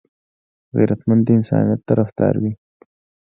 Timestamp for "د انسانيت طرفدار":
1.25-2.33